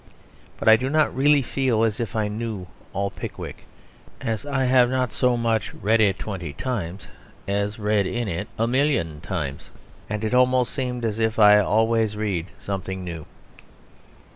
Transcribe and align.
But 0.57 0.67
I 0.67 0.77
do 0.77 0.89
not 0.89 1.13
really 1.15 1.43
feel 1.43 1.83
as 1.83 1.99
if 1.99 2.15
I 2.15 2.27
knew 2.27 2.65
all 2.91 3.11
Pickwick; 3.11 3.65
I 4.49 4.63
have 4.65 4.89
not 4.89 5.11
so 5.11 5.37
much 5.37 5.75
read 5.75 6.01
it 6.01 6.17
twenty 6.17 6.53
times 6.53 7.07
as 7.47 7.77
read 7.77 8.07
in 8.07 8.27
it 8.27 8.47
a 8.57 8.65
million 8.65 9.21
times; 9.21 9.69
and 10.09 10.23
it 10.23 10.33
almost 10.33 10.73
seemed 10.73 11.05
as 11.05 11.19
if 11.19 11.37
I 11.37 11.59
always 11.59 12.17
read 12.17 12.47
something 12.59 13.03
new. 13.03 13.27